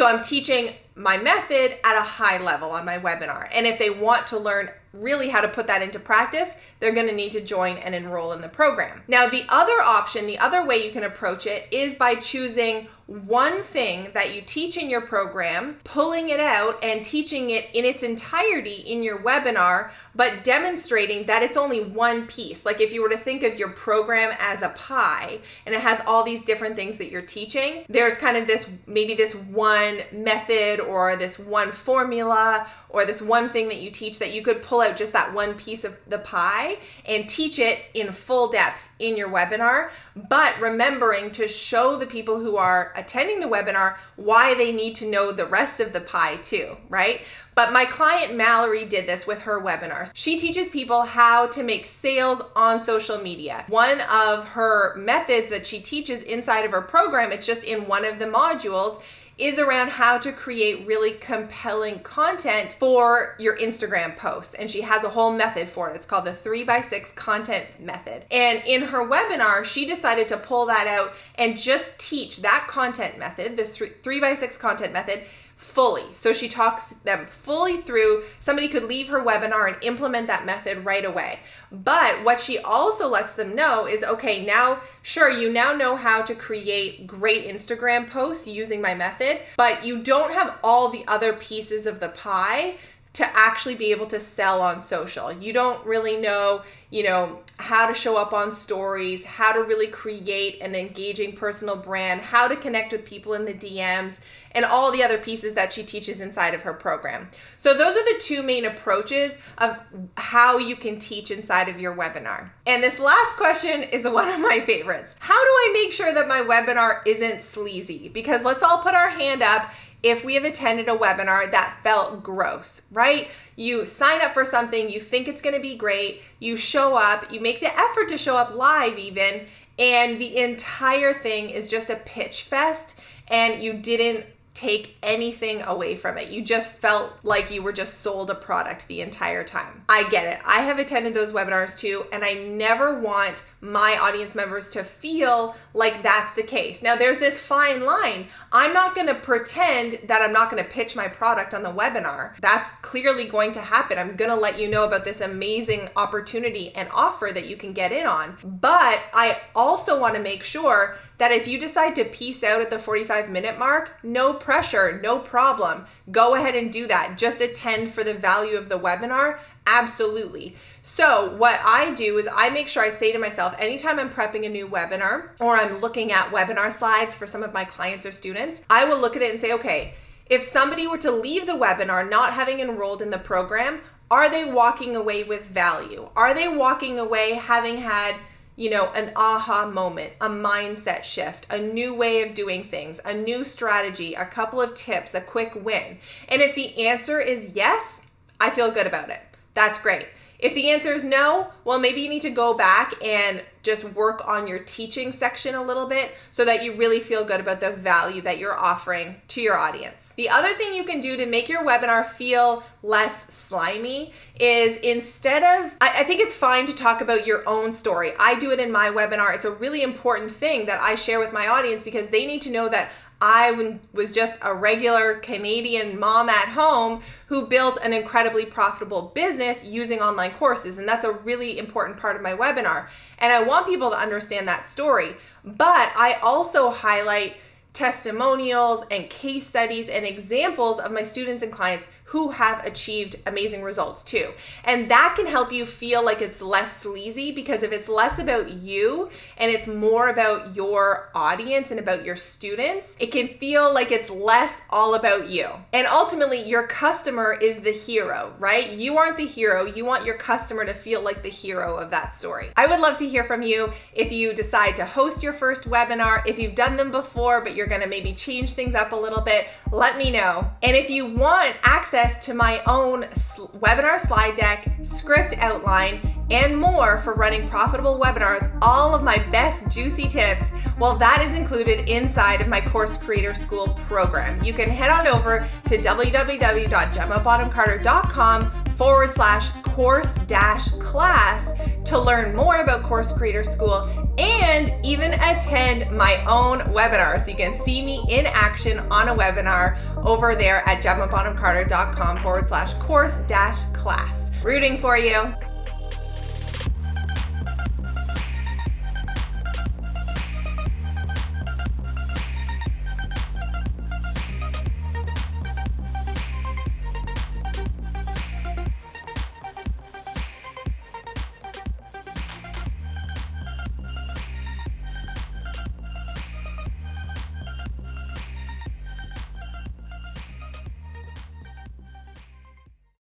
So 0.00 0.06
I'm 0.06 0.22
teaching 0.22 0.72
my 0.94 1.18
method 1.18 1.76
at 1.84 1.94
a 1.94 2.00
high 2.00 2.38
level 2.38 2.70
on 2.70 2.86
my 2.86 2.98
webinar. 2.98 3.46
And 3.52 3.66
if 3.66 3.78
they 3.78 3.90
want 3.90 4.28
to 4.28 4.38
learn 4.38 4.70
really 4.94 5.28
how 5.28 5.42
to 5.42 5.48
put 5.48 5.66
that 5.66 5.82
into 5.82 6.00
practice, 6.00 6.56
they're 6.78 6.94
going 6.94 7.08
to 7.08 7.14
need 7.14 7.32
to 7.32 7.42
join 7.42 7.76
and 7.76 7.94
enroll 7.94 8.32
in 8.32 8.40
the 8.40 8.48
program. 8.48 9.02
Now, 9.08 9.28
the 9.28 9.44
other 9.50 9.78
option, 9.82 10.26
the 10.26 10.38
other 10.38 10.64
way 10.64 10.86
you 10.86 10.90
can 10.90 11.04
approach 11.04 11.46
it 11.46 11.68
is 11.70 11.96
by 11.96 12.14
choosing 12.14 12.88
one 13.10 13.60
thing 13.64 14.08
that 14.14 14.36
you 14.36 14.40
teach 14.40 14.76
in 14.76 14.88
your 14.88 15.00
program, 15.00 15.76
pulling 15.82 16.28
it 16.28 16.38
out 16.38 16.78
and 16.84 17.04
teaching 17.04 17.50
it 17.50 17.66
in 17.74 17.84
its 17.84 18.04
entirety 18.04 18.84
in 18.86 19.02
your 19.02 19.18
webinar, 19.18 19.90
but 20.14 20.44
demonstrating 20.44 21.24
that 21.26 21.42
it's 21.42 21.56
only 21.56 21.80
one 21.80 22.24
piece. 22.28 22.64
Like 22.64 22.80
if 22.80 22.92
you 22.92 23.02
were 23.02 23.08
to 23.08 23.16
think 23.16 23.42
of 23.42 23.58
your 23.58 23.70
program 23.70 24.32
as 24.38 24.62
a 24.62 24.68
pie 24.70 25.40
and 25.66 25.74
it 25.74 25.80
has 25.80 26.00
all 26.06 26.22
these 26.22 26.44
different 26.44 26.76
things 26.76 26.98
that 26.98 27.10
you're 27.10 27.20
teaching, 27.20 27.84
there's 27.88 28.14
kind 28.14 28.36
of 28.36 28.46
this 28.46 28.70
maybe 28.86 29.14
this 29.14 29.34
one 29.34 30.02
method 30.12 30.78
or 30.78 31.16
this 31.16 31.36
one 31.36 31.72
formula 31.72 32.68
or 32.90 33.04
this 33.04 33.20
one 33.20 33.48
thing 33.48 33.68
that 33.68 33.80
you 33.80 33.90
teach 33.90 34.18
that 34.20 34.32
you 34.32 34.42
could 34.42 34.62
pull 34.62 34.80
out 34.80 34.96
just 34.96 35.12
that 35.12 35.32
one 35.32 35.54
piece 35.54 35.84
of 35.84 35.96
the 36.08 36.18
pie 36.18 36.78
and 37.06 37.28
teach 37.28 37.58
it 37.58 37.80
in 37.94 38.12
full 38.12 38.48
depth 38.48 38.88
in 38.98 39.16
your 39.16 39.28
webinar, 39.28 39.90
but 40.28 40.58
remembering 40.60 41.30
to 41.30 41.48
show 41.48 41.96
the 41.96 42.06
people 42.06 42.38
who 42.38 42.56
are 42.56 42.92
attending 43.00 43.40
the 43.40 43.48
webinar 43.48 43.96
why 44.16 44.54
they 44.54 44.72
need 44.72 44.94
to 44.96 45.10
know 45.10 45.32
the 45.32 45.46
rest 45.46 45.80
of 45.80 45.92
the 45.92 46.00
pie 46.00 46.36
too, 46.36 46.76
right? 46.88 47.22
But 47.54 47.72
my 47.72 47.84
client 47.84 48.36
Mallory 48.36 48.84
did 48.84 49.06
this 49.06 49.26
with 49.26 49.40
her 49.40 49.60
webinars. 49.60 50.12
She 50.14 50.38
teaches 50.38 50.68
people 50.68 51.02
how 51.02 51.48
to 51.48 51.62
make 51.62 51.84
sales 51.84 52.40
on 52.54 52.78
social 52.78 53.18
media. 53.18 53.64
One 53.68 54.00
of 54.02 54.46
her 54.48 54.96
methods 54.96 55.50
that 55.50 55.66
she 55.66 55.80
teaches 55.80 56.22
inside 56.22 56.64
of 56.64 56.70
her 56.70 56.82
program, 56.82 57.32
it's 57.32 57.46
just 57.46 57.64
in 57.64 57.86
one 57.86 58.04
of 58.04 58.18
the 58.18 58.26
modules, 58.26 59.02
is 59.40 59.58
around 59.58 59.88
how 59.88 60.18
to 60.18 60.32
create 60.32 60.86
really 60.86 61.12
compelling 61.12 61.98
content 62.00 62.74
for 62.74 63.36
your 63.38 63.56
Instagram 63.56 64.16
posts. 64.16 64.54
And 64.54 64.70
she 64.70 64.82
has 64.82 65.02
a 65.04 65.08
whole 65.08 65.32
method 65.32 65.68
for 65.68 65.90
it. 65.90 65.96
It's 65.96 66.06
called 66.06 66.26
the 66.26 66.34
three 66.34 66.64
by 66.64 66.82
six 66.82 67.10
content 67.12 67.66
method. 67.78 68.24
And 68.30 68.62
in 68.66 68.82
her 68.82 69.08
webinar, 69.08 69.64
she 69.64 69.86
decided 69.86 70.28
to 70.28 70.36
pull 70.36 70.66
that 70.66 70.86
out 70.86 71.12
and 71.36 71.58
just 71.58 71.98
teach 71.98 72.42
that 72.42 72.66
content 72.68 73.18
method, 73.18 73.56
this 73.56 73.76
three 73.78 74.20
by 74.20 74.34
six 74.34 74.56
content 74.56 74.92
method 74.92 75.22
fully. 75.60 76.04
So 76.14 76.32
she 76.32 76.48
talks 76.48 76.94
them 77.04 77.26
fully 77.26 77.76
through. 77.76 78.24
Somebody 78.40 78.66
could 78.66 78.84
leave 78.84 79.08
her 79.08 79.22
webinar 79.22 79.68
and 79.68 79.84
implement 79.84 80.26
that 80.26 80.46
method 80.46 80.84
right 80.86 81.04
away. 81.04 81.38
But 81.70 82.24
what 82.24 82.40
she 82.40 82.58
also 82.58 83.08
lets 83.08 83.34
them 83.34 83.54
know 83.54 83.86
is 83.86 84.02
okay, 84.02 84.44
now, 84.44 84.80
sure, 85.02 85.28
you 85.28 85.52
now 85.52 85.74
know 85.74 85.96
how 85.96 86.22
to 86.22 86.34
create 86.34 87.06
great 87.06 87.46
Instagram 87.46 88.08
posts 88.08 88.48
using 88.48 88.80
my 88.80 88.94
method, 88.94 89.40
but 89.58 89.84
you 89.84 90.02
don't 90.02 90.32
have 90.32 90.58
all 90.64 90.88
the 90.88 91.04
other 91.06 91.34
pieces 91.34 91.86
of 91.86 92.00
the 92.00 92.08
pie 92.08 92.76
to 93.12 93.26
actually 93.36 93.74
be 93.74 93.90
able 93.90 94.06
to 94.06 94.20
sell 94.20 94.62
on 94.62 94.80
social. 94.80 95.32
You 95.32 95.52
don't 95.52 95.84
really 95.84 96.16
know, 96.16 96.62
you 96.90 97.02
know, 97.02 97.40
how 97.58 97.88
to 97.88 97.94
show 97.94 98.16
up 98.16 98.32
on 98.32 98.52
stories, 98.52 99.24
how 99.24 99.52
to 99.52 99.64
really 99.64 99.88
create 99.88 100.60
an 100.60 100.76
engaging 100.76 101.32
personal 101.32 101.74
brand, 101.76 102.20
how 102.20 102.46
to 102.46 102.54
connect 102.54 102.92
with 102.92 103.04
people 103.04 103.34
in 103.34 103.44
the 103.44 103.52
DMs, 103.52 104.20
and 104.52 104.64
all 104.64 104.92
the 104.92 105.02
other 105.02 105.18
pieces 105.18 105.54
that 105.54 105.72
she 105.72 105.82
teaches 105.82 106.20
inside 106.20 106.54
of 106.54 106.62
her 106.62 106.72
program. 106.72 107.28
So 107.56 107.74
those 107.74 107.96
are 107.96 108.04
the 108.14 108.20
two 108.20 108.42
main 108.42 108.64
approaches 108.64 109.38
of 109.58 109.76
how 110.16 110.58
you 110.58 110.76
can 110.76 110.98
teach 110.98 111.32
inside 111.32 111.68
of 111.68 111.80
your 111.80 111.96
webinar. 111.96 112.50
And 112.66 112.82
this 112.82 113.00
last 113.00 113.36
question 113.36 113.82
is 113.82 114.04
one 114.04 114.28
of 114.28 114.40
my 114.40 114.60
favorites. 114.60 115.16
How 115.18 115.34
do 115.34 115.50
I 115.50 115.70
make 115.82 115.92
sure 115.92 116.14
that 116.14 116.28
my 116.28 116.40
webinar 116.40 117.00
isn't 117.06 117.42
sleazy? 117.42 118.08
Because 118.08 118.44
let's 118.44 118.62
all 118.62 118.78
put 118.78 118.94
our 118.94 119.10
hand 119.10 119.42
up 119.42 119.70
if 120.02 120.24
we 120.24 120.34
have 120.34 120.44
attended 120.44 120.88
a 120.88 120.96
webinar 120.96 121.50
that 121.50 121.78
felt 121.82 122.22
gross, 122.22 122.82
right? 122.90 123.28
You 123.56 123.84
sign 123.86 124.22
up 124.22 124.32
for 124.32 124.44
something, 124.44 124.88
you 124.88 125.00
think 125.00 125.28
it's 125.28 125.42
gonna 125.42 125.60
be 125.60 125.76
great, 125.76 126.22
you 126.38 126.56
show 126.56 126.96
up, 126.96 127.30
you 127.32 127.40
make 127.40 127.60
the 127.60 127.78
effort 127.78 128.08
to 128.08 128.18
show 128.18 128.36
up 128.36 128.54
live 128.54 128.98
even, 128.98 129.46
and 129.78 130.20
the 130.20 130.38
entire 130.38 131.12
thing 131.12 131.50
is 131.50 131.68
just 131.68 131.90
a 131.90 131.96
pitch 131.96 132.42
fest 132.42 133.00
and 133.28 133.62
you 133.62 133.72
didn't 133.72 134.26
take 134.52 134.96
anything 135.02 135.62
away 135.62 135.94
from 135.94 136.18
it. 136.18 136.28
You 136.28 136.42
just 136.42 136.72
felt 136.72 137.12
like 137.22 137.50
you 137.50 137.62
were 137.62 137.72
just 137.72 138.00
sold 138.00 138.30
a 138.30 138.34
product 138.34 138.88
the 138.88 139.00
entire 139.00 139.44
time. 139.44 139.84
I 139.88 140.08
get 140.10 140.26
it. 140.26 140.40
I 140.44 140.62
have 140.62 140.78
attended 140.78 141.14
those 141.14 141.32
webinars 141.32 141.78
too, 141.78 142.04
and 142.12 142.24
I 142.24 142.34
never 142.34 142.98
want 142.98 143.44
my 143.60 143.96
audience 143.98 144.34
members 144.34 144.70
to 144.72 144.84
feel 144.84 145.54
like 145.74 146.02
that's 146.02 146.34
the 146.34 146.42
case. 146.42 146.82
Now, 146.82 146.96
there's 146.96 147.18
this 147.18 147.38
fine 147.38 147.84
line. 147.84 148.26
I'm 148.52 148.72
not 148.72 148.94
going 148.94 149.06
to 149.06 149.14
pretend 149.14 149.98
that 150.08 150.22
I'm 150.22 150.32
not 150.32 150.50
going 150.50 150.62
to 150.62 150.68
pitch 150.68 150.96
my 150.96 151.08
product 151.08 151.54
on 151.54 151.62
the 151.62 151.72
webinar. 151.72 152.38
That's 152.40 152.72
clearly 152.82 153.26
going 153.26 153.52
to 153.52 153.60
happen. 153.60 153.98
I'm 153.98 154.16
going 154.16 154.30
to 154.30 154.36
let 154.36 154.58
you 154.58 154.68
know 154.68 154.84
about 154.84 155.04
this 155.04 155.20
amazing 155.20 155.88
opportunity 155.96 156.72
and 156.74 156.88
offer 156.92 157.30
that 157.32 157.46
you 157.46 157.56
can 157.56 157.72
get 157.72 157.92
in 157.92 158.06
on. 158.06 158.36
But 158.42 159.00
I 159.12 159.40
also 159.54 160.00
want 160.00 160.14
to 160.16 160.22
make 160.22 160.42
sure 160.42 160.96
that 161.20 161.32
if 161.32 161.46
you 161.46 161.60
decide 161.60 161.94
to 161.94 162.04
peace 162.06 162.42
out 162.42 162.62
at 162.62 162.70
the 162.70 162.78
45 162.78 163.28
minute 163.28 163.58
mark, 163.58 163.98
no 164.02 164.32
pressure, 164.32 164.98
no 165.02 165.18
problem. 165.18 165.84
Go 166.10 166.34
ahead 166.34 166.54
and 166.54 166.72
do 166.72 166.86
that. 166.86 167.18
Just 167.18 167.42
attend 167.42 167.92
for 167.92 168.02
the 168.02 168.14
value 168.14 168.56
of 168.56 168.70
the 168.70 168.78
webinar. 168.78 169.38
Absolutely. 169.66 170.56
So, 170.82 171.36
what 171.36 171.60
I 171.64 171.94
do 171.94 172.18
is 172.18 172.28
I 172.32 172.50
make 172.50 172.68
sure 172.68 172.82
I 172.82 172.90
say 172.90 173.12
to 173.12 173.18
myself 173.18 173.54
anytime 173.58 173.98
I'm 173.98 174.10
prepping 174.10 174.46
a 174.46 174.48
new 174.48 174.66
webinar 174.66 175.30
or 175.40 175.56
I'm 175.56 175.78
looking 175.78 176.12
at 176.12 176.30
webinar 176.30 176.72
slides 176.72 177.16
for 177.16 177.26
some 177.26 177.42
of 177.42 177.52
my 177.52 177.64
clients 177.64 178.06
or 178.06 178.12
students, 178.12 178.62
I 178.70 178.84
will 178.84 178.98
look 178.98 179.16
at 179.16 179.22
it 179.22 179.30
and 179.30 179.40
say, 179.40 179.52
okay, 179.52 179.94
if 180.26 180.42
somebody 180.42 180.86
were 180.86 180.98
to 180.98 181.10
leave 181.10 181.46
the 181.46 181.52
webinar 181.52 182.08
not 182.08 182.32
having 182.32 182.60
enrolled 182.60 183.02
in 183.02 183.10
the 183.10 183.18
program, 183.18 183.80
are 184.10 184.28
they 184.28 184.44
walking 184.44 184.96
away 184.96 185.24
with 185.24 185.46
value? 185.46 186.08
Are 186.16 186.34
they 186.34 186.48
walking 186.48 186.98
away 186.98 187.34
having 187.34 187.76
had 187.76 188.16
you 188.60 188.68
know, 188.68 188.90
an 188.92 189.10
aha 189.16 189.64
moment, 189.64 190.12
a 190.20 190.28
mindset 190.28 191.02
shift, 191.02 191.46
a 191.48 191.58
new 191.58 191.94
way 191.94 192.22
of 192.22 192.34
doing 192.34 192.62
things, 192.62 193.00
a 193.06 193.14
new 193.14 193.42
strategy, 193.42 194.12
a 194.12 194.26
couple 194.26 194.60
of 194.60 194.74
tips, 194.74 195.14
a 195.14 195.20
quick 195.22 195.54
win? 195.54 195.96
And 196.28 196.42
if 196.42 196.54
the 196.54 196.86
answer 196.86 197.18
is 197.20 197.52
yes, 197.54 198.06
I 198.38 198.50
feel 198.50 198.70
good 198.70 198.86
about 198.86 199.08
it. 199.08 199.20
That's 199.54 199.80
great. 199.80 200.06
If 200.40 200.54
the 200.54 200.70
answer 200.70 200.90
is 200.90 201.04
no, 201.04 201.48
well, 201.64 201.78
maybe 201.78 202.00
you 202.00 202.08
need 202.08 202.22
to 202.22 202.30
go 202.30 202.54
back 202.54 202.94
and 203.04 203.42
just 203.62 203.84
work 203.92 204.26
on 204.26 204.46
your 204.46 204.60
teaching 204.60 205.12
section 205.12 205.54
a 205.54 205.62
little 205.62 205.86
bit 205.86 206.12
so 206.30 206.46
that 206.46 206.64
you 206.64 206.76
really 206.76 207.00
feel 207.00 207.26
good 207.26 207.40
about 207.40 207.60
the 207.60 207.70
value 207.72 208.22
that 208.22 208.38
you're 208.38 208.58
offering 208.58 209.16
to 209.28 209.42
your 209.42 209.58
audience. 209.58 210.14
The 210.16 210.30
other 210.30 210.48
thing 210.54 210.74
you 210.74 210.84
can 210.84 211.02
do 211.02 211.16
to 211.18 211.26
make 211.26 211.50
your 211.50 211.62
webinar 211.64 212.06
feel 212.06 212.62
less 212.82 213.32
slimy 213.32 214.14
is 214.38 214.78
instead 214.78 215.42
of, 215.42 215.76
I, 215.80 216.00
I, 216.00 216.04
think 216.04 216.20
it's 216.20 216.34
fine 216.34 216.64
to 216.66 216.74
talk 216.74 217.02
about 217.02 217.26
your 217.26 217.46
own 217.46 217.70
story. 217.70 218.12
I 218.18 218.38
do 218.38 218.50
it 218.50 218.60
in 218.60 218.72
my 218.72 218.88
webinar. 218.88 219.34
It's 219.34 219.44
a 219.44 219.50
really 219.50 219.82
important 219.82 220.30
thing 220.30 220.66
that 220.66 220.80
I 220.80 220.94
share 220.94 221.18
with 221.18 221.32
my 221.32 221.48
audience 221.48 221.84
because 221.84 222.08
they 222.08 222.26
need 222.26 222.42
to 222.42 222.50
know 222.50 222.68
that 222.70 222.90
I 223.20 223.78
was 223.92 224.14
just 224.14 224.38
a 224.42 224.54
regular 224.54 225.18
Canadian 225.18 225.98
mom 225.98 226.30
at 226.30 226.48
home 226.48 227.02
who 227.26 227.46
built 227.46 227.78
an 227.82 227.92
incredibly 227.92 228.46
profitable 228.46 229.12
business 229.14 229.64
using 229.64 230.00
online 230.00 230.32
courses. 230.32 230.78
And 230.78 230.88
that's 230.88 231.04
a 231.04 231.12
really 231.12 231.58
important 231.58 231.98
part 231.98 232.16
of 232.16 232.22
my 232.22 232.32
webinar. 232.32 232.88
And 233.18 233.32
I 233.32 233.42
want 233.42 233.66
people 233.66 233.90
to 233.90 233.96
understand 233.96 234.48
that 234.48 234.66
story. 234.66 235.16
But 235.44 235.92
I 235.96 236.18
also 236.22 236.70
highlight 236.70 237.36
testimonials 237.72 238.84
and 238.90 239.08
case 239.08 239.46
studies 239.46 239.88
and 239.88 240.04
examples 240.04 240.78
of 240.78 240.92
my 240.92 241.02
students 241.02 241.42
and 241.42 241.52
clients 241.52 241.88
who 242.10 242.28
have 242.28 242.64
achieved 242.64 243.14
amazing 243.26 243.62
results 243.62 244.02
too. 244.02 244.28
And 244.64 244.90
that 244.90 245.14
can 245.16 245.26
help 245.26 245.52
you 245.52 245.64
feel 245.64 246.04
like 246.04 246.20
it's 246.20 246.42
less 246.42 246.78
sleazy 246.78 247.30
because 247.30 247.62
if 247.62 247.70
it's 247.70 247.88
less 247.88 248.18
about 248.18 248.50
you 248.50 249.10
and 249.38 249.52
it's 249.52 249.68
more 249.68 250.08
about 250.08 250.56
your 250.56 251.10
audience 251.14 251.70
and 251.70 251.78
about 251.78 252.04
your 252.04 252.16
students, 252.16 252.96
it 252.98 253.12
can 253.12 253.28
feel 253.28 253.72
like 253.72 253.92
it's 253.92 254.10
less 254.10 254.60
all 254.70 254.96
about 254.96 255.28
you. 255.28 255.46
And 255.72 255.86
ultimately, 255.86 256.42
your 256.42 256.66
customer 256.66 257.32
is 257.32 257.60
the 257.60 257.70
hero, 257.70 258.34
right? 258.40 258.70
You 258.70 258.98
aren't 258.98 259.16
the 259.16 259.24
hero. 259.24 259.64
You 259.64 259.84
want 259.84 260.04
your 260.04 260.16
customer 260.16 260.64
to 260.64 260.74
feel 260.74 261.02
like 261.02 261.22
the 261.22 261.28
hero 261.28 261.76
of 261.76 261.90
that 261.90 262.12
story. 262.12 262.50
I 262.56 262.66
would 262.66 262.80
love 262.80 262.96
to 262.96 263.08
hear 263.08 263.22
from 263.22 263.42
you 263.42 263.72
if 263.94 264.10
you 264.10 264.34
decide 264.34 264.74
to 264.76 264.84
host 264.84 265.22
your 265.22 265.32
first 265.32 265.70
webinar, 265.70 266.26
if 266.26 266.40
you've 266.40 266.56
done 266.56 266.76
them 266.76 266.90
before, 266.90 267.40
but 267.40 267.54
you're 267.60 267.68
going 267.68 267.82
to 267.82 267.86
maybe 267.86 268.14
change 268.14 268.54
things 268.54 268.74
up 268.74 268.92
a 268.92 268.96
little 268.96 269.20
bit, 269.20 269.48
let 269.70 269.98
me 269.98 270.10
know. 270.10 270.50
And 270.62 270.74
if 270.74 270.88
you 270.88 271.04
want 271.04 271.54
access 271.62 271.90
access 271.92 272.24
to 272.26 272.34
my 272.34 272.62
own 272.66 273.02
webinar 273.02 274.00
slide 274.00 274.34
deck, 274.34 274.66
script 274.82 275.34
outline, 275.36 276.00
and 276.30 276.56
more 276.56 276.98
for 276.98 277.14
running 277.14 277.48
profitable 277.48 277.98
webinars, 277.98 278.56
all 278.62 278.94
of 278.94 279.02
my 279.02 279.18
best 279.30 279.70
juicy 279.70 280.08
tips, 280.08 280.44
well, 280.78 280.96
that 280.96 281.22
is 281.22 281.32
included 281.34 281.88
inside 281.88 282.40
of 282.40 282.48
my 282.48 282.60
Course 282.60 282.96
Creator 282.96 283.34
School 283.34 283.68
program. 283.86 284.42
You 284.42 284.52
can 284.52 284.68
head 284.70 284.90
on 284.90 285.06
over 285.06 285.46
to 285.66 285.78
www.gemmabonhamcarter.com 285.78 288.50
forward 288.70 289.12
slash 289.12 289.50
course 289.62 290.12
dash 290.26 290.68
class 290.78 291.52
to 291.84 291.96
learn 291.98 292.34
more 292.34 292.62
about 292.62 292.82
Course 292.82 293.12
Creator 293.12 293.44
School 293.44 293.88
and 294.18 294.72
even 294.84 295.12
attend 295.14 295.90
my 295.90 296.22
own 296.26 296.60
webinar. 296.72 297.20
So 297.20 297.30
you 297.30 297.36
can 297.36 297.58
see 297.62 297.84
me 297.84 298.04
in 298.08 298.26
action 298.26 298.78
on 298.90 299.08
a 299.08 299.14
webinar 299.14 299.78
over 300.04 300.34
there 300.34 300.68
at 300.68 300.82
gemmabonhamcarter.com 300.82 302.22
forward 302.22 302.48
slash 302.48 302.74
course 302.74 303.18
dash 303.26 303.64
class. 303.72 304.30
Rooting 304.42 304.78
for 304.78 304.96
you. 304.96 305.34